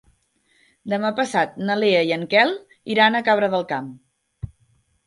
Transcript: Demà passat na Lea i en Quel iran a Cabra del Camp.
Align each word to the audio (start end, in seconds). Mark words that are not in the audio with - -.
Demà 0.93 1.11
passat 1.19 1.53
na 1.67 1.75
Lea 1.83 2.01
i 2.09 2.17
en 2.17 2.27
Quel 2.33 2.57
iran 2.97 3.21
a 3.21 3.23
Cabra 3.31 3.53
del 3.57 3.71
Camp. 3.75 3.97